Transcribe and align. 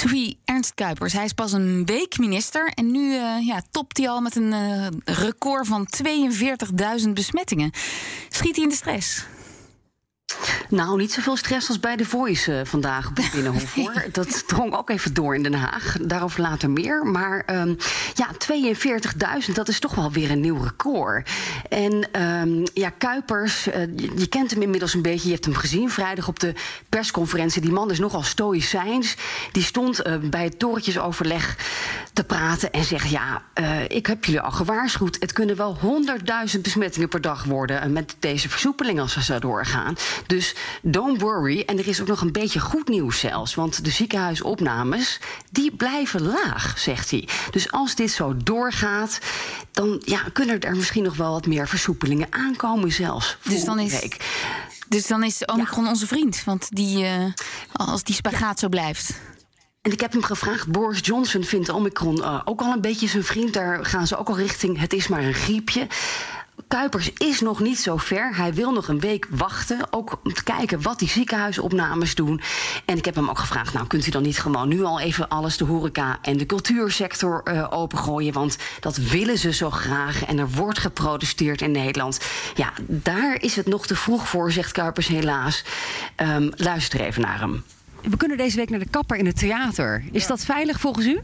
Sophie 0.00 0.38
Ernst 0.44 0.74
Kuipers, 0.74 1.12
hij 1.12 1.24
is 1.24 1.32
pas 1.32 1.52
een 1.52 1.86
week 1.86 2.18
minister 2.18 2.72
en 2.74 2.90
nu 2.90 3.12
uh, 3.12 3.46
ja, 3.46 3.62
topt 3.70 3.98
hij 3.98 4.08
al 4.08 4.20
met 4.20 4.36
een 4.36 4.52
uh, 4.52 4.86
record 5.04 5.66
van 5.66 5.88
42.000 7.04 7.08
besmettingen. 7.14 7.70
Schiet 8.28 8.54
hij 8.54 8.64
in 8.64 8.70
de 8.70 8.76
stress? 8.76 9.24
Nou, 10.70 10.96
niet 10.96 11.12
zoveel 11.12 11.36
stress 11.36 11.68
als 11.68 11.80
bij 11.80 11.96
de 11.96 12.04
Voice 12.04 12.52
uh, 12.52 12.60
vandaag 12.64 13.08
op 13.08 13.16
het 13.16 13.30
Binnenhof. 13.32 13.74
Hoor. 13.74 14.04
Dat 14.12 14.48
drong 14.48 14.74
ook 14.76 14.90
even 14.90 15.14
door 15.14 15.34
in 15.34 15.42
Den 15.42 15.54
Haag. 15.54 15.96
Daarover 16.00 16.40
later 16.40 16.70
meer. 16.70 17.06
Maar 17.06 17.44
um, 17.50 17.76
ja, 18.14 18.28
42.000, 19.46 19.52
dat 19.52 19.68
is 19.68 19.78
toch 19.78 19.94
wel 19.94 20.12
weer 20.12 20.30
een 20.30 20.40
nieuw 20.40 20.62
record. 20.62 21.30
En 21.68 22.22
um, 22.22 22.64
ja, 22.74 22.90
Kuipers, 22.90 23.68
uh, 23.68 23.74
je, 23.74 24.10
je, 24.16 24.26
kent 24.26 24.50
hem 24.50 24.62
inmiddels 24.62 24.94
een 24.94 25.02
beetje. 25.02 25.28
Je 25.28 25.34
hebt 25.34 25.44
hem 25.44 25.54
gezien 25.54 25.90
vrijdag 25.90 26.28
op 26.28 26.40
de 26.40 26.54
persconferentie. 26.88 27.62
Die 27.62 27.72
man 27.72 27.90
is 27.90 27.98
nogal 27.98 28.22
stoïcijns. 28.22 29.16
Die 29.52 29.62
stond 29.62 30.06
uh, 30.06 30.16
bij 30.16 30.44
het 30.44 30.58
torentjesoverleg 30.58 31.56
te 32.12 32.24
praten 32.24 32.72
en 32.72 32.84
zegt... 32.84 33.10
ja, 33.10 33.42
ik 33.88 34.06
heb 34.06 34.24
jullie 34.24 34.40
al 34.40 34.50
gewaarschuwd. 34.50 35.16
Het 35.20 35.32
kunnen 35.32 35.56
wel 35.56 35.78
100.000 36.54 36.60
besmettingen 36.60 37.08
per 37.08 37.20
dag 37.20 37.44
worden... 37.44 37.92
met 37.92 38.16
deze 38.18 38.48
versoepeling 38.48 39.00
als 39.00 39.14
we 39.14 39.22
zo 39.22 39.38
doorgaan. 39.38 39.96
Dus 40.26 40.54
don't 40.82 41.20
worry. 41.20 41.62
En 41.66 41.78
er 41.78 41.88
is 41.88 42.00
ook 42.00 42.06
nog 42.06 42.20
een 42.20 42.32
beetje 42.32 42.60
goed 42.60 42.88
nieuws 42.88 43.18
zelfs. 43.18 43.54
Want 43.54 43.84
de 43.84 43.90
ziekenhuisopnames, 43.90 45.20
die 45.50 45.76
blijven 45.76 46.22
laag, 46.22 46.78
zegt 46.78 47.10
hij. 47.10 47.28
Dus 47.50 47.70
als 47.70 47.94
dit 47.94 48.10
zo 48.10 48.36
doorgaat, 48.36 49.18
dan 49.72 50.02
ja, 50.04 50.20
kunnen 50.32 50.60
er 50.60 50.76
misschien 50.76 51.02
nog 51.02 51.16
wel 51.16 51.32
wat 51.32 51.46
meer 51.46 51.68
versoepelingen 51.68 52.26
aankomen 52.30 52.92
zelfs. 52.92 53.36
Dus 53.42 53.64
dan 53.64 53.78
is... 53.78 54.00
Week. 54.00 54.16
Dus 54.88 55.06
dan 55.06 55.24
is 55.24 55.44
Omicron 55.44 55.84
ja. 55.84 55.90
onze 55.90 56.06
vriend. 56.06 56.44
Want 56.44 56.68
die, 56.70 57.04
uh, 57.04 57.24
als 57.72 58.02
die 58.02 58.14
spagaat 58.14 58.54
ja. 58.54 58.56
zo 58.56 58.68
blijft. 58.68 59.20
En 59.82 59.92
ik 59.92 60.00
heb 60.00 60.12
hem 60.12 60.22
gevraagd. 60.22 60.68
Boris 60.68 61.00
Johnson 61.02 61.44
vindt 61.44 61.68
Omicron 61.68 62.18
uh, 62.18 62.40
ook 62.44 62.60
al 62.60 62.72
een 62.72 62.80
beetje 62.80 63.08
zijn 63.08 63.24
vriend. 63.24 63.52
Daar 63.52 63.84
gaan 63.84 64.06
ze 64.06 64.16
ook 64.16 64.28
al 64.28 64.36
richting. 64.36 64.78
Het 64.78 64.92
is 64.92 65.08
maar 65.08 65.22
een 65.22 65.34
griepje. 65.34 65.86
Kuipers 66.68 67.12
is 67.12 67.40
nog 67.40 67.60
niet 67.60 67.78
zo 67.78 67.96
ver. 67.96 68.36
Hij 68.36 68.54
wil 68.54 68.72
nog 68.72 68.88
een 68.88 69.00
week 69.00 69.26
wachten. 69.30 69.86
Ook 69.90 70.20
om 70.24 70.32
te 70.32 70.42
kijken 70.42 70.82
wat 70.82 70.98
die 70.98 71.08
ziekenhuisopnames 71.08 72.14
doen. 72.14 72.40
En 72.84 72.96
ik 72.96 73.04
heb 73.04 73.14
hem 73.14 73.28
ook 73.28 73.38
gevraagd: 73.38 73.72
nou, 73.72 73.86
kunt 73.86 74.06
u 74.06 74.10
dan 74.10 74.22
niet 74.22 74.38
gewoon 74.38 74.68
nu 74.68 74.82
al 74.82 75.00
even 75.00 75.28
alles 75.28 75.56
de 75.56 75.64
horeca 75.64 76.18
en 76.22 76.36
de 76.36 76.46
cultuursector 76.46 77.42
uh, 77.44 77.66
opengooien? 77.70 78.32
Want 78.32 78.56
dat 78.80 78.96
willen 78.96 79.38
ze 79.38 79.52
zo 79.52 79.70
graag. 79.70 80.24
En 80.24 80.38
er 80.38 80.50
wordt 80.50 80.78
geprotesteerd 80.78 81.60
in 81.60 81.70
Nederland. 81.70 82.20
Ja, 82.54 82.72
daar 82.86 83.42
is 83.42 83.56
het 83.56 83.66
nog 83.66 83.86
te 83.86 83.96
vroeg 83.96 84.28
voor, 84.28 84.52
zegt 84.52 84.72
Kuipers 84.72 85.06
helaas. 85.06 85.64
Um, 86.16 86.50
luister 86.56 87.00
even 87.00 87.22
naar 87.22 87.40
hem. 87.40 87.64
We 88.02 88.16
kunnen 88.16 88.36
deze 88.36 88.56
week 88.56 88.70
naar 88.70 88.78
de 88.78 88.88
kapper 88.90 89.16
in 89.16 89.26
het 89.26 89.38
theater. 89.38 90.04
Is 90.12 90.22
ja. 90.22 90.28
dat 90.28 90.44
veilig 90.44 90.80
volgens 90.80 91.06
u? 91.06 91.20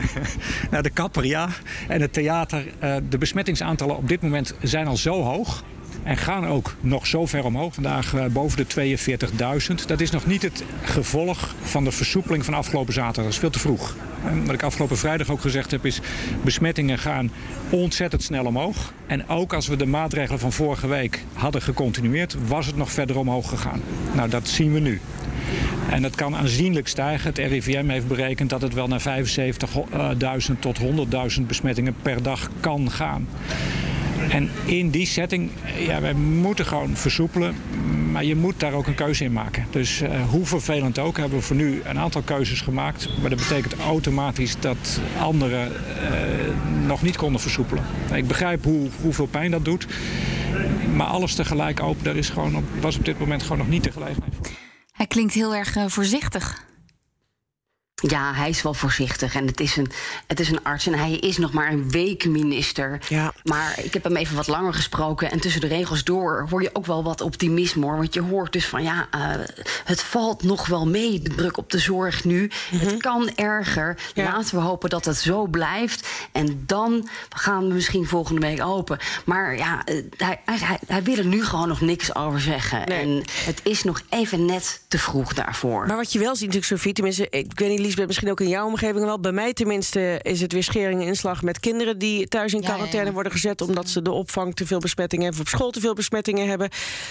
nou, 0.70 0.82
de 0.82 0.90
kapper 0.90 1.24
ja. 1.24 1.48
En 1.88 2.00
het 2.00 2.12
theater, 2.12 2.66
uh, 2.82 2.96
de 3.08 3.18
besmettingsaantallen 3.18 3.96
op 3.96 4.08
dit 4.08 4.22
moment 4.22 4.54
zijn 4.62 4.86
al 4.86 4.96
zo 4.96 5.22
hoog. 5.22 5.64
En 6.02 6.16
gaan 6.16 6.46
ook 6.46 6.74
nog 6.80 7.06
zo 7.06 7.26
ver 7.26 7.44
omhoog. 7.44 7.74
Vandaag 7.74 8.14
uh, 8.14 8.26
boven 8.26 8.66
de 8.68 8.98
42.000. 9.68 9.86
Dat 9.86 10.00
is 10.00 10.10
nog 10.10 10.26
niet 10.26 10.42
het 10.42 10.64
gevolg 10.82 11.54
van 11.62 11.84
de 11.84 11.92
versoepeling 11.92 12.44
van 12.44 12.54
afgelopen 12.54 12.92
zaterdag. 12.92 13.24
Dat 13.24 13.32
is 13.32 13.38
veel 13.38 13.50
te 13.50 13.58
vroeg. 13.58 13.96
En 14.24 14.44
wat 14.44 14.54
ik 14.54 14.62
afgelopen 14.62 14.96
vrijdag 14.96 15.30
ook 15.30 15.40
gezegd 15.40 15.70
heb 15.70 15.86
is... 15.86 16.00
besmettingen 16.42 16.98
gaan 16.98 17.30
ontzettend 17.70 18.22
snel 18.22 18.44
omhoog. 18.44 18.92
En 19.06 19.28
ook 19.28 19.52
als 19.52 19.66
we 19.66 19.76
de 19.76 19.86
maatregelen 19.86 20.40
van 20.40 20.52
vorige 20.52 20.86
week 20.86 21.24
hadden 21.32 21.62
gecontinueerd... 21.62 22.36
was 22.48 22.66
het 22.66 22.76
nog 22.76 22.92
verder 22.92 23.18
omhoog 23.18 23.48
gegaan. 23.48 23.80
Nou, 24.14 24.28
dat 24.28 24.48
zien 24.48 24.72
we 24.72 24.78
nu. 24.78 25.00
En 25.90 26.02
het 26.02 26.14
kan 26.14 26.36
aanzienlijk 26.36 26.88
stijgen. 26.88 27.28
Het 27.28 27.38
RIVM 27.38 27.88
heeft 27.88 28.08
berekend 28.08 28.50
dat 28.50 28.62
het 28.62 28.74
wel 28.74 28.88
naar 28.88 29.02
75.000 29.02 30.58
tot 30.58 30.78
100.000 31.38 31.42
besmettingen 31.46 31.94
per 32.02 32.22
dag 32.22 32.50
kan 32.60 32.90
gaan. 32.90 33.28
En 34.30 34.50
in 34.64 34.90
die 34.90 35.06
setting, 35.06 35.50
ja, 35.78 36.00
wij 36.00 36.14
moeten 36.14 36.66
gewoon 36.66 36.96
versoepelen. 36.96 37.54
Maar 38.10 38.24
je 38.24 38.36
moet 38.36 38.60
daar 38.60 38.72
ook 38.72 38.86
een 38.86 38.94
keuze 38.94 39.24
in 39.24 39.32
maken. 39.32 39.66
Dus 39.70 40.02
uh, 40.02 40.08
hoe 40.28 40.46
vervelend 40.46 40.98
ook, 40.98 41.16
hebben 41.16 41.38
we 41.38 41.44
voor 41.44 41.56
nu 41.56 41.80
een 41.84 41.98
aantal 41.98 42.22
keuzes 42.22 42.60
gemaakt. 42.60 43.08
Maar 43.20 43.30
dat 43.30 43.38
betekent 43.38 43.76
automatisch 43.76 44.56
dat 44.60 45.00
anderen 45.20 45.68
uh, 45.68 46.86
nog 46.86 47.02
niet 47.02 47.16
konden 47.16 47.40
versoepelen. 47.40 47.84
Ik 48.14 48.26
begrijp 48.26 48.64
hoe, 48.64 48.88
hoeveel 49.00 49.26
pijn 49.26 49.50
dat 49.50 49.64
doet. 49.64 49.86
Maar 50.94 51.06
alles 51.06 51.34
tegelijk 51.34 51.82
open, 51.82 52.04
daar 52.04 52.16
is 52.16 52.28
gewoon 52.28 52.64
was 52.80 52.96
op 52.96 53.04
dit 53.04 53.18
moment 53.18 53.42
gewoon 53.42 53.58
nog 53.58 53.68
niet 53.68 53.84
de 53.84 53.92
gelegenheid. 53.92 54.35
Hij 54.96 55.06
klinkt 55.06 55.34
heel 55.34 55.54
erg 55.54 55.76
uh, 55.76 55.84
voorzichtig. 55.86 56.65
Ja, 58.02 58.34
hij 58.34 58.48
is 58.48 58.62
wel 58.62 58.74
voorzichtig 58.74 59.34
en 59.34 59.46
het 59.46 59.60
is, 59.60 59.76
een, 59.76 59.90
het 60.26 60.40
is 60.40 60.48
een 60.50 60.62
arts 60.62 60.86
en 60.86 60.94
hij 60.94 61.12
is 61.12 61.38
nog 61.38 61.52
maar 61.52 61.72
een 61.72 61.90
week 61.90 62.24
minister. 62.24 62.98
Ja. 63.08 63.32
Maar 63.42 63.78
ik 63.82 63.92
heb 63.92 64.04
hem 64.04 64.16
even 64.16 64.36
wat 64.36 64.46
langer 64.46 64.74
gesproken 64.74 65.30
en 65.30 65.40
tussen 65.40 65.60
de 65.60 65.66
regels 65.66 66.04
door 66.04 66.46
hoor 66.50 66.62
je 66.62 66.70
ook 66.72 66.86
wel 66.86 67.04
wat 67.04 67.20
optimisme 67.20 67.84
hoor. 67.84 67.96
Want 67.96 68.14
je 68.14 68.20
hoort 68.20 68.52
dus 68.52 68.66
van 68.66 68.82
ja, 68.82 69.08
uh, 69.14 69.44
het 69.84 70.02
valt 70.02 70.42
nog 70.42 70.66
wel 70.66 70.86
mee, 70.86 71.20
de 71.20 71.34
druk 71.34 71.56
op 71.56 71.70
de 71.70 71.78
zorg 71.78 72.24
nu. 72.24 72.42
Mm 72.42 72.78
-hmm. 72.78 72.88
Het 72.88 72.96
kan 72.96 73.30
erger. 73.34 73.98
Ja. 74.14 74.24
Laten 74.24 74.56
we 74.56 74.62
hopen 74.62 74.90
dat 74.90 75.04
het 75.04 75.16
zo 75.16 75.46
blijft. 75.46 76.08
En 76.32 76.62
dan 76.66 77.08
gaan 77.28 77.68
we 77.68 77.74
misschien 77.74 78.06
volgende 78.06 78.40
week 78.40 78.62
open. 78.62 78.98
Maar 79.24 79.56
ja, 79.56 79.82
uh, 79.88 80.02
hij, 80.16 80.40
hij, 80.44 80.78
hij, 80.86 81.02
wil 81.02 81.16
er 81.16 81.26
nu 81.26 81.44
gewoon 81.44 81.68
nog 81.68 81.80
niks 81.80 82.14
over 82.14 82.40
zeggen. 82.40 82.88
Nee. 82.88 83.00
En 83.00 83.22
het 83.44 83.60
is 83.62 83.84
nog 83.84 84.02
even 84.08 84.44
net 84.44 84.82
te 84.88 84.98
vroeg 84.98 85.34
daarvoor. 85.34 85.86
Maar 85.86 85.96
wat 85.96 86.12
je 86.12 86.18
wel 86.18 86.36
ziet 86.36 86.46
natuurlijk, 86.46 86.72
Sofie, 86.72 86.92
tenminste, 86.92 87.28
ik 87.30 87.58
weet 87.58 87.68
niet 87.68 87.85
Lisbeth, 87.86 88.06
misschien 88.06 88.30
ook 88.30 88.40
in 88.40 88.48
jouw 88.48 88.66
omgeving 88.66 89.04
wel. 89.04 89.20
Bij 89.20 89.32
mij 89.32 89.52
tenminste 89.52 90.20
is 90.22 90.40
het 90.40 90.52
weer 90.52 90.62
schering 90.62 91.00
en 91.00 91.06
inslag 91.06 91.42
met 91.42 91.60
kinderen 91.60 91.98
die 91.98 92.28
thuis 92.28 92.52
in 92.52 92.60
quarantaine 92.60 92.98
ja, 92.98 93.04
ja. 93.04 93.12
worden 93.12 93.32
gezet 93.32 93.60
omdat 93.60 93.88
ze 93.88 94.02
de 94.02 94.10
opvang 94.10 94.54
te 94.54 94.66
veel 94.66 94.78
besmettingen 94.78 95.24
hebben 95.24 95.42
of 95.42 95.52
op 95.52 95.58
school 95.58 95.70
te 95.70 95.80
veel 95.80 95.94
besmettingen 95.94 96.48
hebben. 96.48 96.68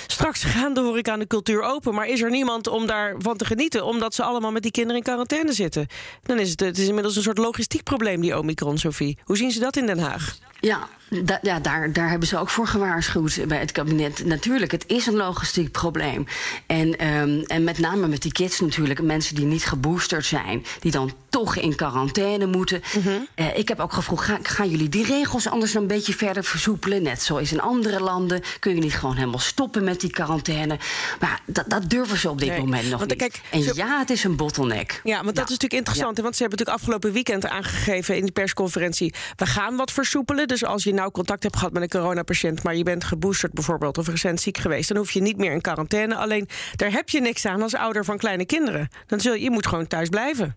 Straks 0.07 0.43
gaan 0.43 0.73
de 0.73 0.81
horeca 0.81 1.11
aan 1.11 1.19
de 1.19 1.27
cultuur 1.27 1.61
open, 1.61 1.93
maar 1.93 2.07
is 2.07 2.21
er 2.21 2.29
niemand 2.29 2.67
om 2.67 2.87
daarvan 2.87 3.37
te 3.37 3.45
genieten 3.45 3.85
omdat 3.85 4.15
ze 4.15 4.23
allemaal 4.23 4.51
met 4.51 4.61
die 4.61 4.71
kinderen 4.71 4.97
in 4.97 5.03
quarantaine 5.03 5.53
zitten? 5.53 5.87
Dan 6.23 6.39
is 6.39 6.49
het, 6.49 6.59
het 6.59 6.77
is 6.77 6.87
inmiddels 6.87 7.15
een 7.15 7.23
soort 7.23 7.37
logistiek 7.37 7.83
probleem 7.83 8.21
die 8.21 8.37
Omicron, 8.37 8.77
Sophie. 8.77 9.17
Hoe 9.23 9.37
zien 9.37 9.51
ze 9.51 9.59
dat 9.59 9.77
in 9.77 9.85
Den 9.85 9.99
Haag? 9.99 10.37
Ja, 10.59 10.87
da, 11.09 11.39
ja 11.41 11.59
daar, 11.59 11.93
daar 11.93 12.09
hebben 12.09 12.27
ze 12.27 12.37
ook 12.37 12.49
voor 12.49 12.67
gewaarschuwd 12.67 13.47
bij 13.47 13.59
het 13.59 13.71
kabinet. 13.71 14.25
Natuurlijk, 14.25 14.71
het 14.71 14.83
is 14.87 15.05
een 15.05 15.15
logistiek 15.15 15.71
probleem. 15.71 16.25
En, 16.65 17.07
um, 17.07 17.43
en 17.43 17.63
met 17.63 17.79
name 17.79 18.07
met 18.07 18.21
die 18.21 18.31
kids 18.31 18.59
natuurlijk, 18.59 19.01
mensen 19.01 19.35
die 19.35 19.45
niet 19.45 19.65
geboosterd 19.65 20.25
zijn, 20.25 20.65
die 20.79 20.91
dan 20.91 21.11
toch 21.35 21.55
in 21.55 21.75
quarantaine 21.75 22.45
moeten. 22.45 22.81
Mm 22.95 23.01
-hmm. 23.01 23.27
uh, 23.35 23.57
ik 23.57 23.67
heb 23.67 23.79
ook 23.79 23.93
gevraagd, 23.93 24.25
ga, 24.25 24.37
gaan 24.41 24.69
jullie 24.69 24.89
die 24.89 25.05
regels 25.05 25.49
anders 25.49 25.73
een 25.73 25.87
beetje 25.87 26.13
verder 26.13 26.43
versoepelen? 26.43 27.03
Net 27.03 27.21
zoals 27.21 27.51
in 27.51 27.61
andere 27.61 27.99
landen. 27.99 28.41
Kun 28.59 28.75
je 28.75 28.81
niet 28.81 28.93
gewoon 28.93 29.15
helemaal 29.15 29.39
stoppen 29.39 29.83
met 29.83 29.99
die 29.99 30.09
quarantaine? 30.09 30.77
Maar 31.19 31.41
dat, 31.45 31.69
dat 31.69 31.89
durven 31.89 32.17
ze 32.17 32.29
op 32.29 32.39
dit 32.39 32.49
nee, 32.49 32.59
moment 32.59 32.89
nog 32.89 33.07
niet. 33.07 33.15
Kijk, 33.15 33.41
en 33.51 33.63
zo... 33.63 33.71
ja, 33.75 33.99
het 33.99 34.09
is 34.09 34.23
een 34.23 34.35
bottleneck. 34.35 35.01
Ja, 35.03 35.23
want 35.23 35.35
dat 35.35 35.43
is 35.43 35.51
natuurlijk 35.51 35.73
interessant. 35.73 36.17
Ja. 36.17 36.23
Want 36.23 36.35
ze 36.35 36.41
hebben 36.41 36.59
natuurlijk 36.59 36.83
afgelopen 36.83 37.11
weekend 37.11 37.45
aangegeven 37.45 38.15
in 38.15 38.21
die 38.21 38.31
persconferentie... 38.31 39.13
we 39.35 39.45
gaan 39.45 39.75
wat 39.75 39.91
versoepelen. 39.91 40.47
Dus 40.47 40.65
als 40.65 40.83
je 40.83 40.93
nou 40.93 41.11
contact 41.11 41.43
hebt 41.43 41.55
gehad 41.55 41.73
met 41.73 41.81
een 41.81 41.89
coronapatiënt... 41.89 42.63
maar 42.63 42.75
je 42.75 42.83
bent 42.83 43.03
geboosterd 43.03 43.53
bijvoorbeeld 43.53 43.97
of 43.97 44.07
recent 44.07 44.41
ziek 44.41 44.57
geweest... 44.57 44.87
dan 44.87 44.97
hoef 44.97 45.11
je 45.11 45.21
niet 45.21 45.37
meer 45.37 45.51
in 45.51 45.61
quarantaine. 45.61 46.15
Alleen, 46.15 46.47
daar 46.75 46.91
heb 46.91 47.09
je 47.09 47.21
niks 47.21 47.45
aan 47.45 47.61
als 47.61 47.75
ouder 47.75 48.05
van 48.05 48.17
kleine 48.17 48.45
kinderen. 48.45 48.87
Dan 49.07 49.19
zul 49.19 49.33
je, 49.33 49.41
je 49.41 49.51
moet 49.51 49.67
gewoon 49.67 49.87
thuis 49.87 50.09
blijven. 50.09 50.55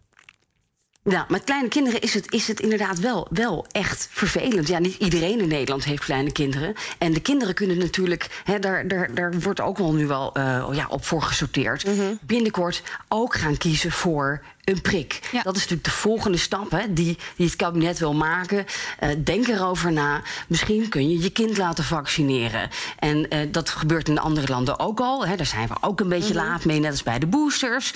Ja, 1.02 1.26
met 1.28 1.44
kleine 1.44 1.68
kinderen 1.68 2.00
is 2.00 2.14
het, 2.14 2.32
is 2.32 2.48
het 2.48 2.60
inderdaad 2.60 2.98
wel, 2.98 3.26
wel 3.30 3.66
echt 3.70 4.08
vervelend. 4.10 4.68
Ja, 4.68 4.78
niet 4.78 4.96
iedereen 4.98 5.40
in 5.40 5.48
Nederland 5.48 5.84
heeft 5.84 6.04
kleine 6.04 6.32
kinderen. 6.32 6.74
En 6.98 7.12
de 7.12 7.20
kinderen 7.20 7.54
kunnen 7.54 7.78
natuurlijk, 7.78 8.42
hè, 8.44 8.58
daar, 8.58 8.88
daar, 8.88 9.14
daar 9.14 9.40
wordt 9.40 9.60
ook 9.60 9.78
wel 9.78 9.94
nu 9.94 10.06
wel 10.06 10.36
uh, 10.36 10.68
ja, 10.72 10.86
op 10.88 11.04
voor 11.04 11.22
gesorteerd. 11.22 11.86
Mm 11.86 11.98
-hmm. 11.98 12.18
Binnenkort 12.22 12.82
ook 13.08 13.34
gaan 13.34 13.56
kiezen 13.56 13.92
voor 13.92 14.42
een 14.68 14.80
prik. 14.80 15.20
Ja. 15.32 15.42
Dat 15.42 15.56
is 15.56 15.60
natuurlijk 15.60 15.88
de 15.88 15.94
volgende 15.94 16.38
stap 16.38 16.70
hè, 16.70 16.92
die, 16.92 17.18
die 17.36 17.46
het 17.46 17.56
kabinet 17.56 17.98
wil 17.98 18.14
maken. 18.14 18.64
Uh, 19.02 19.08
denk 19.24 19.46
erover 19.46 19.92
na. 19.92 20.22
Misschien 20.48 20.88
kun 20.88 21.10
je 21.10 21.22
je 21.22 21.30
kind 21.30 21.56
laten 21.56 21.84
vaccineren. 21.84 22.70
En 22.98 23.26
uh, 23.34 23.38
dat 23.50 23.68
gebeurt 23.68 24.08
in 24.08 24.18
andere 24.18 24.46
landen 24.48 24.78
ook 24.78 25.00
al. 25.00 25.26
Hè. 25.26 25.36
Daar 25.36 25.46
zijn 25.46 25.68
we 25.68 25.74
ook 25.80 26.00
een 26.00 26.08
beetje 26.08 26.34
mm 26.34 26.40
-hmm. 26.40 26.48
laat 26.48 26.64
mee, 26.64 26.80
net 26.80 26.90
als 26.90 27.02
bij 27.02 27.18
de 27.18 27.26
boosters. 27.26 27.92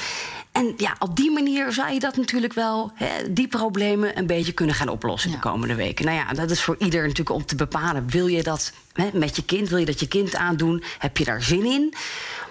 En 0.52 0.74
ja, 0.76 0.96
op 0.98 1.16
die 1.16 1.30
manier 1.30 1.72
zou 1.72 1.92
je 1.92 2.00
dat 2.00 2.16
natuurlijk 2.16 2.52
wel, 2.52 2.92
hè, 2.94 3.32
die 3.32 3.48
problemen 3.48 4.18
een 4.18 4.26
beetje 4.26 4.52
kunnen 4.52 4.74
gaan 4.74 4.88
oplossen 4.88 5.30
de 5.30 5.38
komende 5.38 5.74
weken. 5.74 6.04
Nou 6.04 6.16
ja, 6.16 6.32
dat 6.32 6.50
is 6.50 6.62
voor 6.62 6.76
ieder 6.78 7.02
natuurlijk 7.02 7.36
om 7.36 7.46
te 7.46 7.56
bepalen. 7.56 8.08
Wil 8.08 8.26
je 8.26 8.42
dat 8.42 8.72
hè, 8.92 9.08
met 9.12 9.36
je 9.36 9.44
kind? 9.44 9.68
Wil 9.68 9.78
je 9.78 9.86
dat 9.86 10.00
je 10.00 10.08
kind 10.08 10.34
aandoen? 10.34 10.82
Heb 10.98 11.16
je 11.16 11.24
daar 11.24 11.42
zin 11.42 11.64
in? 11.64 11.94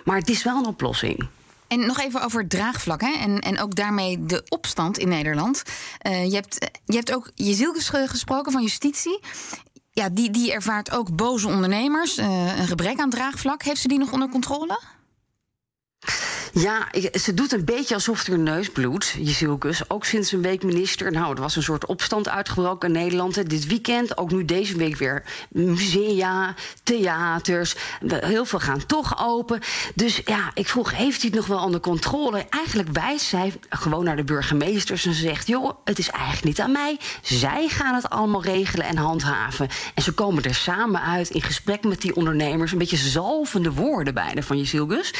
Maar 0.03 0.17
het 0.17 0.29
is 0.29 0.43
wel 0.43 0.57
een 0.57 0.65
oplossing. 0.65 1.27
En 1.71 1.85
nog 1.85 1.99
even 1.99 2.23
over 2.23 2.39
het 2.39 2.49
draagvlak 2.49 3.01
hè? 3.01 3.11
En, 3.11 3.39
en 3.39 3.59
ook 3.59 3.75
daarmee 3.75 4.25
de 4.25 4.43
opstand 4.49 4.97
in 4.97 5.07
Nederland. 5.07 5.63
Uh, 6.07 6.25
je, 6.25 6.35
hebt, 6.35 6.69
je 6.85 6.95
hebt 6.95 7.13
ook 7.13 7.31
Jezielkes 7.35 7.89
gesproken 7.89 8.51
van 8.51 8.61
justitie. 8.61 9.19
Ja, 9.91 10.09
die, 10.09 10.29
die 10.29 10.53
ervaart 10.53 10.91
ook 10.91 11.15
boze 11.15 11.47
ondernemers, 11.47 12.17
uh, 12.17 12.57
een 12.59 12.67
gebrek 12.67 12.99
aan 12.99 13.09
draagvlak. 13.09 13.63
Heeft 13.63 13.81
ze 13.81 13.87
die 13.87 13.99
nog 13.99 14.11
onder 14.11 14.29
controle? 14.29 14.79
Ja, 16.53 16.87
ze 17.19 17.33
doet 17.33 17.51
een 17.51 17.65
beetje 17.65 17.93
alsof 17.93 18.27
er 18.27 18.39
neus 18.39 18.69
bloedt, 18.69 19.15
Jezielkus. 19.17 19.89
Ook 19.89 20.05
sinds 20.05 20.31
een 20.31 20.41
week 20.41 20.63
minister. 20.63 21.11
Nou, 21.11 21.35
er 21.35 21.41
was 21.41 21.55
een 21.55 21.63
soort 21.63 21.85
opstand 21.85 22.29
uitgebroken 22.29 22.87
in 22.87 23.01
Nederland. 23.01 23.49
Dit 23.49 23.67
weekend, 23.67 24.17
ook 24.17 24.31
nu 24.31 24.45
deze 24.45 24.77
week 24.77 24.97
weer 24.97 25.23
musea, 25.49 26.55
theaters. 26.83 27.75
Heel 28.07 28.45
veel 28.45 28.59
gaan 28.59 28.85
toch 28.85 29.25
open. 29.25 29.59
Dus 29.95 30.21
ja, 30.25 30.51
ik 30.53 30.67
vroeg, 30.67 30.95
heeft 30.95 31.21
hij 31.21 31.29
het 31.29 31.39
nog 31.39 31.47
wel 31.47 31.63
onder 31.63 31.79
controle? 31.79 32.45
Eigenlijk 32.49 32.89
wijst 32.91 33.25
zij 33.25 33.53
gewoon 33.69 34.03
naar 34.03 34.15
de 34.15 34.23
burgemeesters 34.23 35.05
en 35.05 35.13
ze 35.13 35.21
zegt... 35.21 35.47
joh, 35.47 35.71
het 35.83 35.99
is 35.99 36.09
eigenlijk 36.09 36.45
niet 36.45 36.59
aan 36.59 36.71
mij. 36.71 36.99
Zij 37.21 37.67
gaan 37.67 37.95
het 37.95 38.09
allemaal 38.09 38.43
regelen 38.43 38.85
en 38.85 38.97
handhaven. 38.97 39.69
En 39.95 40.03
ze 40.03 40.11
komen 40.11 40.43
er 40.43 40.55
samen 40.55 41.01
uit 41.01 41.29
in 41.29 41.41
gesprek 41.41 41.83
met 41.83 42.01
die 42.01 42.15
ondernemers. 42.15 42.71
Een 42.71 42.77
beetje 42.77 42.97
zalvende 42.97 43.71
woorden 43.71 44.13
bijna 44.13 44.41
van 44.41 44.57
Jezielkus. 44.57 45.13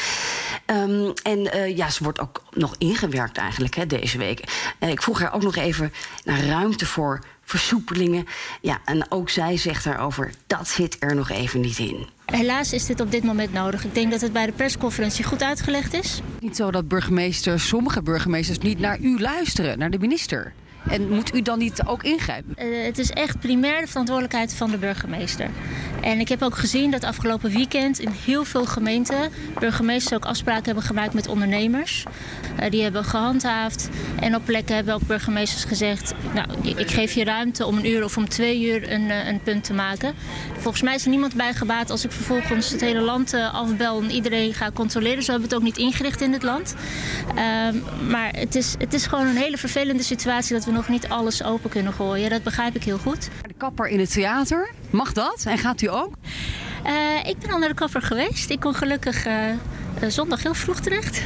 Um, 0.66 1.12
en 1.22 1.38
uh, 1.38 1.76
ja, 1.76 1.90
ze 1.90 2.02
wordt 2.02 2.20
ook 2.20 2.42
nog 2.50 2.74
ingewerkt 2.78 3.36
eigenlijk 3.36 3.74
hè, 3.74 3.86
deze 3.86 4.18
week. 4.18 4.72
En 4.78 4.88
ik 4.88 5.02
vroeg 5.02 5.20
haar 5.20 5.34
ook 5.34 5.42
nog 5.42 5.56
even 5.56 5.92
naar 6.24 6.44
ruimte 6.44 6.86
voor 6.86 7.24
versoepelingen. 7.44 8.26
Ja, 8.60 8.78
en 8.84 9.06
ook 9.08 9.30
zij 9.30 9.56
zegt 9.56 9.84
daarover, 9.84 10.30
dat 10.46 10.68
zit 10.68 10.96
er 10.98 11.14
nog 11.14 11.30
even 11.30 11.60
niet 11.60 11.78
in. 11.78 12.06
Helaas 12.24 12.72
is 12.72 12.86
dit 12.86 13.00
op 13.00 13.10
dit 13.10 13.24
moment 13.24 13.52
nodig. 13.52 13.84
Ik 13.84 13.94
denk 13.94 14.10
dat 14.10 14.20
het 14.20 14.32
bij 14.32 14.46
de 14.46 14.52
persconferentie 14.52 15.24
goed 15.24 15.42
uitgelegd 15.42 15.94
is. 15.94 16.20
Niet 16.40 16.56
zo 16.56 16.70
dat 16.70 16.88
burgemeesters, 16.88 17.68
sommige 17.68 18.02
burgemeesters, 18.02 18.58
niet 18.58 18.78
naar 18.78 19.00
u 19.00 19.20
luisteren, 19.20 19.78
naar 19.78 19.90
de 19.90 19.98
minister. 19.98 20.52
En 20.88 21.08
moet 21.08 21.34
u 21.34 21.42
dan 21.42 21.58
niet 21.58 21.82
ook 21.86 22.02
ingrijpen? 22.02 22.54
Uh, 22.58 22.84
het 22.84 22.98
is 22.98 23.10
echt 23.10 23.40
primair 23.40 23.80
de 23.80 23.86
verantwoordelijkheid 23.86 24.54
van 24.54 24.70
de 24.70 24.78
burgemeester. 24.78 25.50
En 26.00 26.20
ik 26.20 26.28
heb 26.28 26.42
ook 26.42 26.56
gezien 26.56 26.90
dat 26.90 27.04
afgelopen 27.04 27.50
weekend 27.50 27.98
in 27.98 28.10
heel 28.24 28.44
veel 28.44 28.64
gemeenten 28.64 29.30
burgemeesters 29.58 30.14
ook 30.14 30.24
afspraken 30.24 30.64
hebben 30.64 30.82
gemaakt 30.82 31.14
met 31.14 31.28
ondernemers. 31.28 32.04
Uh, 32.60 32.70
die 32.70 32.82
hebben 32.82 33.04
gehandhaafd. 33.04 33.88
En 34.20 34.34
op 34.34 34.44
plekken 34.44 34.74
hebben 34.74 34.94
ook 34.94 35.06
burgemeesters 35.06 35.64
gezegd: 35.64 36.14
Nou, 36.34 36.48
ik 36.76 36.90
geef 36.90 37.12
je 37.12 37.24
ruimte 37.24 37.66
om 37.66 37.78
een 37.78 37.86
uur 37.86 38.04
of 38.04 38.16
om 38.16 38.28
twee 38.28 38.66
uur 38.66 38.92
een, 38.92 39.02
uh, 39.02 39.26
een 39.28 39.42
punt 39.42 39.64
te 39.64 39.72
maken. 39.72 40.14
Volgens 40.58 40.82
mij 40.82 40.94
is 40.94 41.04
er 41.04 41.10
niemand 41.10 41.34
bij 41.34 41.54
gebaat 41.54 41.90
als 41.90 42.04
ik 42.04 42.12
vervolgens 42.12 42.70
het 42.70 42.80
hele 42.80 43.00
land 43.00 43.34
afbel 43.52 44.00
en 44.02 44.10
iedereen 44.10 44.54
ga 44.54 44.70
controleren. 44.70 45.22
Zo 45.22 45.30
hebben 45.30 45.48
we 45.48 45.54
het 45.54 45.64
ook 45.64 45.76
niet 45.76 45.86
ingericht 45.86 46.20
in 46.20 46.30
dit 46.30 46.42
land. 46.42 46.74
Ehm, 47.34 47.76
maar 48.08 48.30
het 48.36 48.54
is, 48.54 48.74
het 48.78 48.94
is 48.94 49.06
gewoon 49.06 49.26
een 49.26 49.36
hele 49.36 49.56
vervelende 49.56 50.02
situatie 50.02 50.54
dat 50.54 50.64
we 50.64 50.71
nog 50.72 50.88
niet 50.88 51.08
alles 51.08 51.44
open 51.44 51.70
kunnen 51.70 51.92
gooien. 51.92 52.30
Dat 52.30 52.42
begrijp 52.42 52.74
ik 52.74 52.84
heel 52.84 52.98
goed. 52.98 53.28
De 53.46 53.54
kapper 53.56 53.88
in 53.88 54.00
het 54.00 54.12
theater, 54.12 54.70
mag 54.90 55.12
dat? 55.12 55.44
En 55.46 55.58
gaat 55.58 55.82
u 55.82 55.90
ook? 55.90 56.14
Uh, 56.86 57.28
ik 57.28 57.38
ben 57.38 57.50
al 57.50 57.58
naar 57.58 57.68
de 57.68 57.74
kapper 57.74 58.02
geweest. 58.02 58.50
Ik 58.50 58.60
kon 58.60 58.74
gelukkig 58.74 59.26
uh, 59.26 59.34
zondag 60.08 60.42
heel 60.42 60.54
vroeg 60.54 60.80
terecht. 60.80 61.22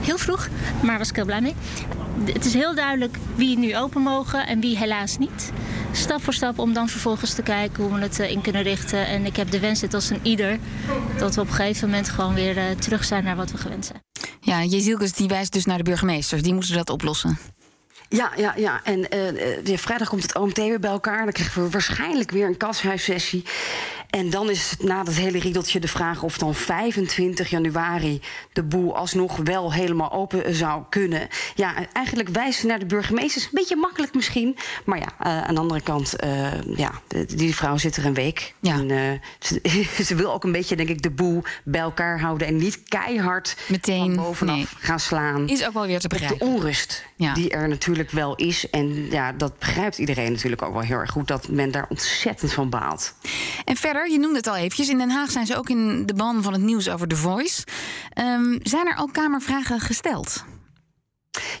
Heel 0.00 0.18
vroeg, 0.18 0.48
maar 0.82 0.98
was 0.98 1.08
ik 1.08 1.16
heel 1.16 1.24
blij 1.24 1.40
mee. 1.40 1.54
Het 2.24 2.44
is 2.44 2.54
heel 2.54 2.74
duidelijk 2.74 3.16
wie 3.34 3.58
nu 3.58 3.76
open 3.76 4.02
mogen 4.02 4.46
en 4.46 4.60
wie 4.60 4.78
helaas 4.78 5.18
niet. 5.18 5.52
Stap 5.92 6.22
voor 6.22 6.34
stap 6.34 6.58
om 6.58 6.72
dan 6.72 6.88
vervolgens 6.88 7.34
te 7.34 7.42
kijken 7.42 7.82
hoe 7.82 7.94
we 7.94 8.00
het 8.00 8.18
in 8.18 8.40
kunnen 8.40 8.62
richten. 8.62 9.06
En 9.06 9.26
ik 9.26 9.36
heb 9.36 9.50
de 9.50 9.60
wens, 9.60 9.80
dit 9.80 9.94
als 9.94 10.10
een 10.10 10.20
ieder, 10.22 10.58
dat 11.18 11.34
we 11.34 11.40
op 11.40 11.46
een 11.46 11.54
gegeven 11.54 11.88
moment 11.88 12.08
gewoon 12.08 12.34
weer 12.34 12.76
terug 12.78 13.04
zijn 13.04 13.24
naar 13.24 13.36
wat 13.36 13.50
we 13.50 13.58
gewend 13.58 13.84
zijn. 13.84 14.02
Ja, 14.40 14.64
Jezielkes 14.64 15.12
die 15.12 15.28
wijst 15.28 15.52
dus 15.52 15.64
naar 15.64 15.78
de 15.78 15.84
burgemeesters. 15.84 16.42
Die 16.42 16.54
moeten 16.54 16.74
dat 16.74 16.90
oplossen. 16.90 17.38
Ja, 18.16 18.30
ja, 18.36 18.54
ja. 18.56 18.80
En 18.84 18.98
uh, 18.98 19.76
vrijdag 19.78 20.08
komt 20.08 20.22
het 20.22 20.36
OMT 20.36 20.56
weer 20.56 20.80
bij 20.80 20.90
elkaar. 20.90 21.24
Dan 21.24 21.32
krijgen 21.32 21.62
we 21.62 21.70
waarschijnlijk 21.70 22.30
weer 22.30 22.46
een 22.46 22.56
kashuissessie. 22.56 23.44
En 24.14 24.30
dan 24.30 24.50
is 24.50 24.70
het 24.70 24.82
na 24.82 25.02
dat 25.02 25.14
hele 25.14 25.38
riedeltje 25.38 25.80
de 25.80 25.88
vraag 25.88 26.22
of 26.22 26.38
dan 26.38 26.54
25 26.54 27.50
januari 27.50 28.20
de 28.52 28.62
boel 28.62 28.96
alsnog 28.96 29.36
wel 29.36 29.72
helemaal 29.72 30.12
open 30.12 30.54
zou 30.54 30.82
kunnen. 30.88 31.28
Ja, 31.54 31.74
eigenlijk 31.92 32.28
wijzen 32.28 32.68
naar 32.68 32.78
de 32.78 32.86
burgemeesters. 32.86 33.44
Een 33.44 33.50
beetje 33.52 33.76
makkelijk 33.76 34.14
misschien. 34.14 34.56
Maar 34.84 34.98
ja, 34.98 35.06
uh, 35.06 35.42
aan 35.42 35.54
de 35.54 35.60
andere 35.60 35.80
kant, 35.80 36.14
uh, 36.24 36.62
ja, 36.76 36.92
die 37.26 37.54
vrouw 37.54 37.76
zit 37.76 37.96
er 37.96 38.06
een 38.06 38.14
week. 38.14 38.54
Ja. 38.60 38.74
En, 38.74 38.88
uh, 38.88 39.10
ze, 39.48 40.04
ze, 40.04 40.14
wil 40.14 40.32
ook 40.32 40.44
een 40.44 40.52
beetje, 40.52 40.76
denk 40.76 40.88
ik, 40.88 41.02
de 41.02 41.10
boel 41.10 41.42
bij 41.64 41.80
elkaar 41.80 42.20
houden. 42.20 42.46
En 42.46 42.56
niet 42.56 42.82
keihard 42.88 43.56
meteen 43.68 44.16
bovenaf 44.16 44.56
nee. 44.56 44.66
gaan 44.78 45.00
slaan. 45.00 45.48
Is 45.48 45.66
ook 45.66 45.72
wel 45.72 45.86
weer 45.86 46.00
te 46.00 46.08
begrijpen. 46.08 46.38
De 46.38 46.44
onrust 46.44 47.04
ja. 47.16 47.34
die 47.34 47.50
er 47.50 47.68
natuurlijk 47.68 48.10
wel 48.10 48.34
is. 48.34 48.70
En 48.70 49.10
ja, 49.10 49.32
dat 49.32 49.58
begrijpt 49.58 49.98
iedereen 49.98 50.32
natuurlijk 50.32 50.62
ook 50.62 50.72
wel 50.72 50.82
heel 50.82 50.98
erg 50.98 51.10
goed. 51.10 51.28
Dat 51.28 51.48
men 51.48 51.70
daar 51.70 51.86
ontzettend 51.88 52.52
van 52.52 52.70
baalt. 52.70 53.14
En 53.64 53.76
verder 53.76 54.03
je 54.10 54.18
noemde 54.18 54.36
het 54.36 54.46
al 54.46 54.56
eventjes. 54.56 54.88
In 54.88 54.98
Den 54.98 55.10
Haag 55.10 55.30
zijn 55.30 55.46
ze 55.46 55.56
ook 55.56 55.68
in 55.68 56.06
de 56.06 56.14
ban 56.14 56.42
van 56.42 56.52
het 56.52 56.62
nieuws 56.62 56.88
over 56.88 57.08
The 57.08 57.16
Voice. 57.16 57.64
Um, 58.18 58.58
zijn 58.62 58.86
er 58.86 58.96
ook 58.98 59.12
Kamervragen 59.12 59.80
gesteld? 59.80 60.44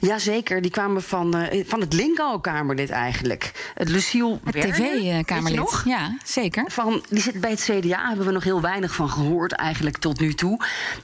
Jazeker, 0.00 0.62
die 0.62 0.70
kwamen 0.70 1.02
van, 1.02 1.36
uh, 1.36 1.64
van 1.66 1.80
het 1.80 1.92
Linko-Kamerlid 1.92 2.90
eigenlijk. 2.90 3.72
Het 3.74 3.88
Luciel 3.88 4.40
Het 4.44 4.54
tv-kamerlid, 4.54 5.82
ja, 5.84 6.16
zeker. 6.24 6.64
Van, 6.70 7.04
die 7.08 7.20
zit 7.20 7.40
bij 7.40 7.50
het 7.50 7.70
CDA, 7.70 8.06
hebben 8.08 8.26
we 8.26 8.32
nog 8.32 8.44
heel 8.44 8.60
weinig 8.60 8.94
van 8.94 9.08
gehoord 9.08 9.52
eigenlijk 9.52 9.96
tot 9.96 10.20
nu 10.20 10.34
toe. 10.34 10.60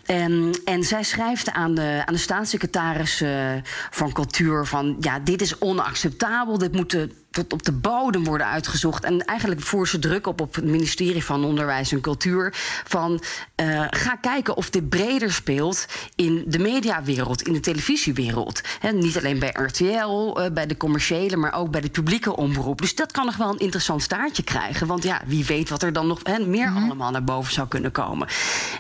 En, 0.07 0.53
en 0.65 0.85
zij 0.85 1.03
schrijft 1.03 1.51
aan 1.51 1.75
de, 1.75 2.03
aan 2.05 2.15
de 2.15 2.21
staatssecretaris 2.21 3.23
uh, 3.23 3.53
van 3.91 4.13
Cultuur 4.13 4.67
van... 4.67 4.97
ja, 5.01 5.19
dit 5.19 5.41
is 5.41 5.59
onacceptabel, 5.59 6.59
dit 6.59 6.73
moet 6.73 7.07
tot 7.31 7.53
op 7.53 7.63
de 7.63 7.73
bodem 7.73 8.25
worden 8.25 8.47
uitgezocht. 8.47 9.05
En 9.05 9.25
eigenlijk 9.25 9.61
voer 9.61 9.89
ze 9.89 9.99
druk 9.99 10.27
op 10.27 10.41
op 10.41 10.55
het 10.55 10.65
ministerie 10.65 11.25
van 11.25 11.45
Onderwijs 11.45 11.93
en 11.93 12.01
Cultuur. 12.01 12.55
Van 12.85 13.23
uh, 13.57 13.87
ga 13.91 14.17
kijken 14.17 14.57
of 14.57 14.71
dit 14.71 14.89
breder 14.89 15.33
speelt 15.33 15.87
in 16.15 16.45
de 16.47 16.59
mediawereld, 16.59 17.43
in 17.43 17.53
de 17.53 17.61
televisiewereld. 17.61 18.61
He, 18.79 18.91
niet 18.93 19.19
alleen 19.19 19.39
bij 19.39 19.51
RTL, 19.53 20.39
uh, 20.39 20.47
bij 20.53 20.67
de 20.67 20.77
commerciële, 20.77 21.37
maar 21.37 21.53
ook 21.53 21.71
bij 21.71 21.81
de 21.81 21.91
publieke 21.91 22.37
omroep. 22.37 22.81
Dus 22.81 22.95
dat 22.95 23.13
kan 23.13 23.27
nog 23.27 23.37
wel 23.37 23.51
een 23.51 23.59
interessant 23.59 24.03
staartje 24.03 24.43
krijgen. 24.43 24.87
Want 24.87 25.03
ja, 25.03 25.21
wie 25.27 25.45
weet 25.45 25.69
wat 25.69 25.83
er 25.83 25.93
dan 25.93 26.07
nog 26.07 26.21
he, 26.23 26.39
meer 26.39 26.69
mm 26.69 26.75
-hmm. 26.75 26.85
allemaal 26.85 27.11
naar 27.11 27.25
boven 27.25 27.53
zou 27.53 27.69
kunnen 27.69 27.93
komen. 27.93 28.29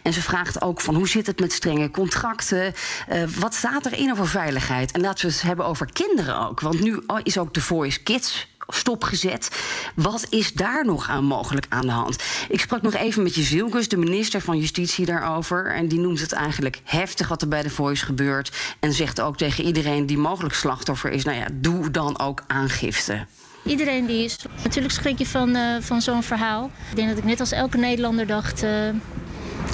En 0.02 0.12
ze 0.12 0.22
vraagt 0.22 0.62
ook 0.62 0.80
van 0.80 0.94
hoe 0.94 1.08
zit 1.08 1.26
het 1.26 1.40
met 1.40 1.52
strenge 1.52 1.90
contracten? 1.90 2.74
Uh, 3.12 3.22
wat 3.38 3.54
staat 3.54 3.86
erin 3.86 4.10
over 4.10 4.28
veiligheid? 4.28 4.92
En 4.92 5.00
laten 5.00 5.26
we 5.26 5.32
het 5.32 5.42
hebben 5.42 5.66
over 5.66 5.92
kinderen 5.92 6.48
ook. 6.48 6.60
Want 6.60 6.80
nu 6.80 7.02
is 7.22 7.38
ook 7.38 7.54
de 7.54 7.60
Voice 7.60 8.02
Kids 8.02 8.40
stopgezet. 8.76 9.50
Wat 9.94 10.26
is 10.30 10.52
daar 10.52 10.84
nog 10.84 11.08
aan 11.08 11.24
mogelijk 11.24 11.66
aan 11.68 11.86
de 11.86 11.92
hand? 11.92 12.16
Ik 12.48 12.60
sprak 12.60 12.82
nog 12.82 12.94
even 12.94 13.22
met 13.22 13.34
Jezilkus, 13.34 13.88
de 13.88 13.96
minister 13.96 14.40
van 14.40 14.58
Justitie, 14.58 15.06
daarover. 15.06 15.74
En 15.74 15.88
die 15.88 15.98
noemt 15.98 16.20
het 16.20 16.32
eigenlijk 16.32 16.80
heftig 16.84 17.28
wat 17.28 17.42
er 17.42 17.48
bij 17.48 17.62
de 17.62 17.70
Voice 17.70 18.04
gebeurt. 18.04 18.56
En 18.80 18.92
zegt 18.92 19.20
ook 19.20 19.36
tegen 19.36 19.64
iedereen 19.64 20.06
die 20.06 20.18
mogelijk 20.18 20.54
slachtoffer 20.54 21.10
is: 21.10 21.24
nou 21.24 21.36
ja, 21.36 21.46
doe 21.52 21.90
dan 21.90 22.18
ook 22.18 22.42
aangifte. 22.46 23.26
Iedereen 23.64 24.06
die 24.06 24.24
is. 24.24 24.36
Natuurlijk 24.62 24.94
schrik 24.94 25.18
je 25.18 25.26
van, 25.26 25.56
uh, 25.56 25.76
van 25.80 26.02
zo'n 26.02 26.22
verhaal. 26.22 26.70
Ik 26.90 26.96
denk 26.96 27.08
dat 27.08 27.18
ik 27.18 27.24
net 27.24 27.40
als 27.40 27.52
elke 27.52 27.78
Nederlander 27.78 28.26
dacht: 28.26 28.62
uh, 28.62 28.70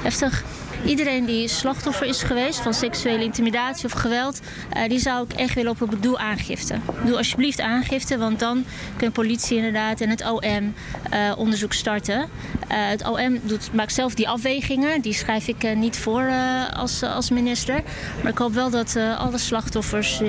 heftig. 0.02 0.44
Iedereen 0.86 1.24
die 1.24 1.48
slachtoffer 1.48 2.06
is 2.06 2.22
geweest 2.22 2.60
van 2.60 2.74
seksuele 2.74 3.24
intimidatie 3.24 3.84
of 3.84 3.92
geweld, 3.92 4.40
uh, 4.76 4.88
die 4.88 4.98
zou 4.98 5.26
ik 5.28 5.32
echt 5.32 5.54
willen 5.54 5.70
oproepen: 5.70 6.00
doe 6.00 6.18
aangifte. 6.18 6.78
Doe 7.04 7.16
alsjeblieft 7.16 7.60
aangifte, 7.60 8.18
want 8.18 8.38
dan 8.38 8.64
kan 8.96 9.12
politie 9.12 9.56
inderdaad 9.56 10.00
en 10.00 10.10
het 10.10 10.30
OM 10.30 10.74
uh, 11.12 11.32
onderzoek 11.36 11.72
starten. 11.72 12.18
Uh, 12.18 12.26
het 12.68 13.08
OM 13.08 13.40
doet, 13.42 13.72
maakt 13.72 13.94
zelf 13.94 14.14
die 14.14 14.28
afwegingen, 14.28 15.00
die 15.00 15.14
schrijf 15.14 15.48
ik 15.48 15.76
niet 15.76 15.98
voor 15.98 16.30
als, 16.74 17.02
als 17.02 17.30
minister. 17.30 17.82
Maar 18.22 18.32
ik 18.32 18.38
hoop 18.38 18.52
wel 18.52 18.70
dat 18.70 18.96
alle 19.18 19.38
slachtoffers 19.38 20.20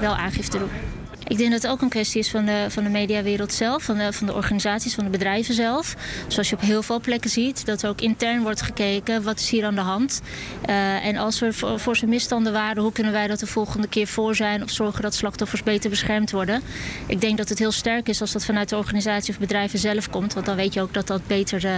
wel 0.00 0.16
aangifte 0.16 0.58
doen. 0.58 0.95
Ik 1.28 1.36
denk 1.36 1.50
dat 1.50 1.62
het 1.62 1.70
ook 1.70 1.80
een 1.80 1.88
kwestie 1.88 2.20
is 2.20 2.30
van 2.30 2.44
de, 2.44 2.66
van 2.68 2.84
de 2.84 2.88
mediawereld 2.88 3.52
zelf, 3.52 3.82
van 3.82 3.96
de, 3.96 4.12
van 4.12 4.26
de 4.26 4.34
organisaties, 4.34 4.94
van 4.94 5.04
de 5.04 5.10
bedrijven 5.10 5.54
zelf. 5.54 5.94
Zoals 6.28 6.48
je 6.48 6.56
op 6.56 6.62
heel 6.62 6.82
veel 6.82 7.00
plekken 7.00 7.30
ziet, 7.30 7.66
dat 7.66 7.82
er 7.82 7.88
ook 7.88 8.00
intern 8.00 8.42
wordt 8.42 8.62
gekeken, 8.62 9.22
wat 9.22 9.40
is 9.40 9.50
hier 9.50 9.64
aan 9.64 9.74
de 9.74 9.80
hand? 9.80 10.20
Uh, 10.68 11.06
en 11.06 11.16
als 11.16 11.40
er 11.40 11.54
voor, 11.54 11.80
voor 11.80 11.96
zijn 11.96 12.10
misstanden 12.10 12.52
waren, 12.52 12.82
hoe 12.82 12.92
kunnen 12.92 13.12
wij 13.12 13.26
dat 13.26 13.38
de 13.38 13.46
volgende 13.46 13.88
keer 13.88 14.06
voor 14.06 14.34
zijn 14.34 14.62
of 14.62 14.70
zorgen 14.70 15.02
dat 15.02 15.14
slachtoffers 15.14 15.62
beter 15.62 15.90
beschermd 15.90 16.30
worden? 16.30 16.62
Ik 17.06 17.20
denk 17.20 17.36
dat 17.36 17.48
het 17.48 17.58
heel 17.58 17.72
sterk 17.72 18.08
is 18.08 18.20
als 18.20 18.32
dat 18.32 18.44
vanuit 18.44 18.68
de 18.68 18.76
organisatie 18.76 19.32
of 19.32 19.38
bedrijven 19.38 19.78
zelf 19.78 20.10
komt, 20.10 20.34
want 20.34 20.46
dan 20.46 20.56
weet 20.56 20.74
je 20.74 20.80
ook 20.80 20.94
dat 20.94 21.06
dat 21.06 21.26
beter 21.26 21.64
uh, 21.64 21.72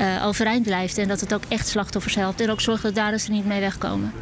uh, 0.00 0.26
overeind 0.26 0.62
blijft 0.62 0.98
en 0.98 1.08
dat 1.08 1.20
het 1.20 1.34
ook 1.34 1.44
echt 1.48 1.68
slachtoffers 1.68 2.14
helpt 2.14 2.40
en 2.40 2.50
ook 2.50 2.60
zorgt 2.60 2.82
dat 2.82 2.94
daders 2.94 3.24
er 3.24 3.30
niet 3.30 3.46
mee 3.46 3.60
wegkomen. 3.60 4.12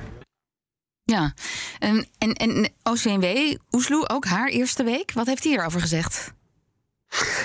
Ja, 1.10 1.32
En, 1.80 2.06
en, 2.18 2.32
en 2.32 2.68
OCMW, 2.82 3.56
Oesloe, 3.72 4.08
ook 4.08 4.24
haar 4.24 4.48
eerste 4.48 4.84
week. 4.84 5.12
Wat 5.12 5.26
heeft 5.26 5.44
hij 5.44 5.52
erover 5.52 5.80
gezegd? 5.80 6.32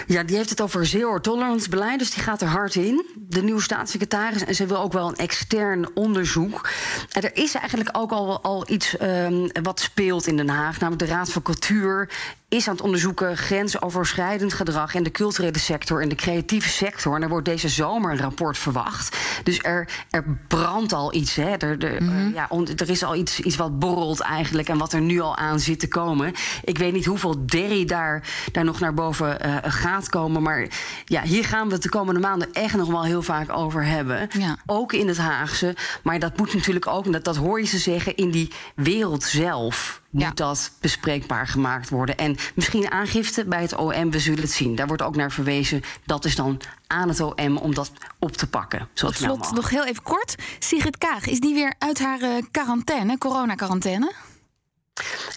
Ja, 0.07 0.23
die 0.23 0.35
heeft 0.35 0.49
het 0.49 0.61
over 0.61 0.85
zero 0.85 1.19
tolerance 1.19 1.69
beleid, 1.69 1.99
dus 1.99 2.11
die 2.11 2.23
gaat 2.23 2.41
er 2.41 2.47
hard 2.47 2.75
in. 2.75 3.05
De 3.15 3.43
nieuwe 3.43 3.61
staatssecretaris. 3.61 4.43
En 4.43 4.55
ze 4.55 4.65
wil 4.65 4.77
ook 4.77 4.93
wel 4.93 5.07
een 5.07 5.15
extern 5.15 5.95
onderzoek. 5.95 6.69
En 7.11 7.21
er 7.21 7.35
is 7.37 7.53
eigenlijk 7.53 7.97
ook 7.97 8.11
al, 8.11 8.41
al 8.41 8.69
iets 8.69 9.01
um, 9.01 9.49
wat 9.63 9.79
speelt 9.79 10.27
in 10.27 10.37
Den 10.37 10.49
Haag. 10.49 10.79
Namelijk 10.79 11.07
de 11.07 11.15
Raad 11.15 11.31
van 11.31 11.41
Cultuur 11.41 12.09
is 12.55 12.67
aan 12.67 12.73
het 12.73 12.83
onderzoeken 12.83 13.37
grensoverschrijdend 13.37 14.53
gedrag 14.53 14.93
in 14.93 15.03
de 15.03 15.11
culturele 15.11 15.59
sector 15.59 16.01
en 16.01 16.09
de 16.09 16.15
creatieve 16.15 16.69
sector. 16.69 17.15
En 17.15 17.21
er 17.21 17.29
wordt 17.29 17.45
deze 17.45 17.69
zomer 17.69 18.11
een 18.11 18.19
rapport 18.19 18.57
verwacht. 18.57 19.17
Dus 19.43 19.59
er, 19.61 19.89
er 20.09 20.37
brandt 20.47 20.93
al 20.93 21.13
iets. 21.13 21.35
Hè. 21.35 21.49
Er, 21.51 21.83
er, 21.83 22.01
mm 22.01 22.09
-hmm. 22.09 22.33
ja, 22.33 22.49
er 22.75 22.89
is 22.89 23.03
al 23.03 23.15
iets, 23.15 23.39
iets 23.39 23.55
wat 23.55 23.79
borrelt 23.79 24.19
eigenlijk 24.19 24.69
en 24.69 24.77
wat 24.77 24.93
er 24.93 25.01
nu 25.01 25.19
al 25.19 25.35
aan 25.37 25.59
zit 25.59 25.79
te 25.79 25.87
komen. 25.87 26.33
Ik 26.63 26.77
weet 26.77 26.93
niet 26.93 27.05
hoeveel 27.05 27.45
derry 27.45 27.85
daar, 27.85 28.27
daar 28.51 28.63
nog 28.63 28.79
naar 28.79 28.93
boven 28.93 29.45
uh, 29.45 29.57
gaat 29.61 30.09
komen. 30.09 30.41
Maar 30.41 30.67
ja, 31.05 31.21
hier 31.21 31.45
gaan 31.45 31.67
we 31.67 31.73
het 31.73 31.83
de 31.83 31.89
komende 31.89 32.19
maanden 32.19 32.53
echt 32.53 32.75
nog 32.75 32.87
wel 32.87 33.03
heel 33.03 33.21
vaak 33.21 33.51
over 33.51 33.85
hebben. 33.85 34.27
Ja. 34.37 34.57
Ook 34.65 34.93
in 34.93 35.07
het 35.07 35.17
Haagse. 35.17 35.75
Maar 36.03 36.19
dat 36.19 36.37
moet 36.37 36.53
natuurlijk 36.53 36.87
ook, 36.87 37.11
dat, 37.11 37.23
dat 37.23 37.35
hoor 37.35 37.59
je 37.59 37.65
ze 37.65 37.77
zeggen, 37.77 38.15
in 38.15 38.31
die 38.31 38.51
wereld 38.75 39.23
zelf 39.23 40.03
moet 40.15 40.37
dat 40.37 40.71
bespreekbaar 40.81 41.47
gemaakt 41.47 41.89
worden. 41.89 42.17
En 42.17 42.37
misschien 42.55 42.91
aangifte 42.91 43.45
bij 43.45 43.61
het 43.61 43.75
OM, 43.75 44.11
we 44.11 44.19
zullen 44.19 44.41
het 44.41 44.51
zien. 44.51 44.75
Daar 44.75 44.87
wordt 44.87 45.01
ook 45.01 45.15
naar 45.15 45.31
verwezen. 45.31 45.81
Dat 46.05 46.25
is 46.25 46.35
dan 46.35 46.61
aan 46.87 47.09
het 47.09 47.19
OM 47.19 47.57
om 47.57 47.73
dat 47.73 47.91
op 48.19 48.31
te 48.31 48.47
pakken. 48.47 48.87
Tot 48.93 49.15
slot 49.15 49.51
nog 49.51 49.69
heel 49.69 49.85
even 49.85 50.03
kort. 50.03 50.35
Sigrid 50.59 50.97
Kaag, 50.97 51.25
is 51.25 51.39
die 51.39 51.53
weer 51.53 51.73
uit 51.77 51.99
haar 51.99 52.21
uh, 52.21 52.29
quarantaine, 52.51 53.17
coronacarantaine? 53.17 54.13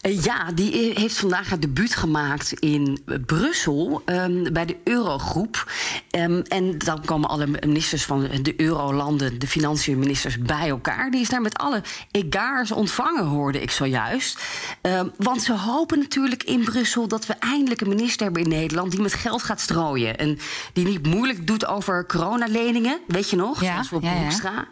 Uh, 0.06 0.22
ja, 0.22 0.52
die 0.54 0.92
heeft 0.94 1.18
vandaag 1.18 1.48
haar 1.48 1.60
debuut 1.60 1.94
gemaakt 1.94 2.52
in 2.52 3.04
Brussel 3.26 4.02
um, 4.06 4.52
bij 4.52 4.64
de 4.64 4.76
Eurogroep. 4.84 5.72
Um, 6.10 6.42
en 6.42 6.78
dan 6.78 7.04
komen 7.04 7.28
alle 7.28 7.46
ministers 7.46 8.04
van 8.04 8.28
de 8.42 8.54
Eurolanden, 8.56 9.38
de 9.38 9.46
financiënministers, 9.46 10.38
bij 10.38 10.68
elkaar. 10.68 11.10
Die 11.10 11.20
is 11.20 11.28
daar 11.28 11.40
met 11.40 11.58
alle 11.58 11.82
egaars 12.10 12.72
ontvangen, 12.72 13.24
hoorde 13.24 13.60
ik 13.60 13.70
zojuist. 13.70 14.38
Um, 14.82 15.12
want 15.16 15.42
ze 15.42 15.52
hopen 15.52 15.98
natuurlijk 15.98 16.42
in 16.42 16.64
Brussel 16.64 17.08
dat 17.08 17.26
we 17.26 17.32
eindelijk 17.32 17.80
een 17.80 17.88
minister 17.88 18.24
hebben 18.24 18.42
in 18.42 18.48
Nederland 18.48 18.90
die 18.90 19.00
met 19.00 19.14
geld 19.14 19.42
gaat 19.42 19.60
strooien. 19.60 20.18
En 20.18 20.38
die 20.72 20.84
niet 20.84 21.06
moeilijk 21.06 21.46
doet 21.46 21.66
over 21.66 22.06
coronaleningen, 22.06 22.98
weet 23.06 23.30
je 23.30 23.36
nog? 23.36 23.62
Ja, 23.62 23.82
zoals 23.82 24.04
ja, 24.04 24.14
ja. 24.14 24.68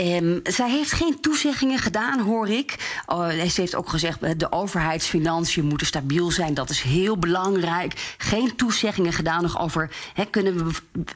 Um, 0.00 0.40
zij 0.42 0.70
heeft 0.70 0.92
geen 0.92 1.20
toezeggingen 1.20 1.78
gedaan, 1.78 2.20
hoor 2.20 2.48
ik. 2.48 3.02
Uh, 3.08 3.28
ze 3.28 3.60
heeft 3.60 3.74
ook 3.74 3.88
gezegd, 3.88 4.40
de 4.40 4.52
overheidsfinanciën 4.52 5.64
moeten 5.64 5.86
stabiel 5.86 6.30
zijn. 6.30 6.54
Dat 6.54 6.70
is 6.70 6.82
heel 6.82 7.16
belangrijk. 7.16 8.14
Geen 8.18 8.56
toezeggingen 8.56 9.12
gedaan 9.12 9.42
nog 9.42 9.60
over... 9.60 9.90
Kunnen 10.30 10.66
we 10.66 10.72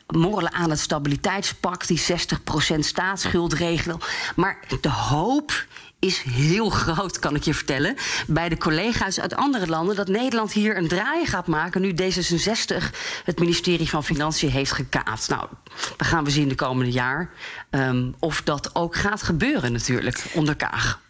morrelen 0.07 0.53
aan 0.53 0.71
het 0.71 0.79
stabiliteitspact... 0.79 1.89
die 1.89 2.03
60% 2.77 2.79
staatsschuld 2.79 3.59
Maar 4.37 4.59
de 4.81 4.91
hoop 4.91 5.67
is 6.05 6.23
heel 6.23 6.71
groot, 6.71 7.19
kan 7.19 7.35
ik 7.35 7.43
je 7.43 7.55
vertellen. 7.55 7.97
Bij 8.27 8.49
de 8.49 8.57
collega's 8.57 9.21
uit 9.21 9.35
andere 9.35 9.67
landen 9.67 9.97
dat 9.97 10.09
Nederland 10.09 10.53
hier 10.53 10.77
een 10.77 10.89
draai 10.89 11.27
gaat 11.27 11.47
maken. 11.47 11.81
nu 11.81 11.95
D66 12.03 12.75
het 13.25 13.39
ministerie 13.39 13.89
van 13.89 14.05
Financiën 14.05 14.51
heeft 14.51 14.73
gekaapt. 14.73 15.29
Nou, 15.29 15.49
dan 15.97 16.07
gaan 16.07 16.25
we 16.25 16.31
zien 16.31 16.49
de 16.49 16.55
komende 16.55 16.93
jaar 16.93 17.31
um, 17.71 18.15
of 18.19 18.43
dat 18.43 18.75
ook 18.75 18.97
gaat 18.97 19.23
gebeuren, 19.23 19.73
natuurlijk, 19.73 20.25
onder 20.35 20.57
Kaag. 20.57 21.03